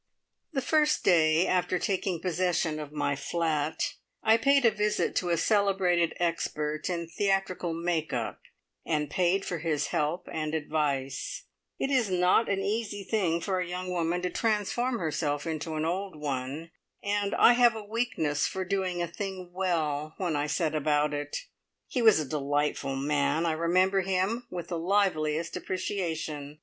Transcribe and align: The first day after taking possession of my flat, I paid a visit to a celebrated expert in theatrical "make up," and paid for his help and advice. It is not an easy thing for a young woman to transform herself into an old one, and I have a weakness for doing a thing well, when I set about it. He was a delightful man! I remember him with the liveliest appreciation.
The 0.51 0.63
first 0.63 1.03
day 1.03 1.45
after 1.45 1.77
taking 1.77 2.19
possession 2.19 2.79
of 2.79 2.91
my 2.91 3.15
flat, 3.15 3.93
I 4.23 4.35
paid 4.35 4.65
a 4.65 4.71
visit 4.71 5.15
to 5.17 5.29
a 5.29 5.37
celebrated 5.37 6.15
expert 6.19 6.89
in 6.89 7.07
theatrical 7.07 7.71
"make 7.75 8.11
up," 8.11 8.41
and 8.83 9.11
paid 9.11 9.45
for 9.45 9.59
his 9.59 9.89
help 9.89 10.27
and 10.31 10.55
advice. 10.55 11.43
It 11.77 11.91
is 11.91 12.09
not 12.09 12.49
an 12.49 12.61
easy 12.63 13.03
thing 13.03 13.41
for 13.41 13.59
a 13.59 13.67
young 13.67 13.91
woman 13.91 14.23
to 14.23 14.31
transform 14.31 14.97
herself 14.97 15.45
into 15.45 15.75
an 15.75 15.85
old 15.85 16.15
one, 16.19 16.71
and 17.03 17.35
I 17.35 17.53
have 17.53 17.75
a 17.75 17.83
weakness 17.83 18.47
for 18.47 18.65
doing 18.65 19.03
a 19.03 19.07
thing 19.07 19.51
well, 19.53 20.15
when 20.17 20.35
I 20.35 20.47
set 20.47 20.73
about 20.73 21.13
it. 21.13 21.45
He 21.85 22.01
was 22.01 22.19
a 22.19 22.25
delightful 22.25 22.95
man! 22.95 23.45
I 23.45 23.51
remember 23.51 24.01
him 24.01 24.47
with 24.49 24.69
the 24.69 24.79
liveliest 24.79 25.55
appreciation. 25.55 26.57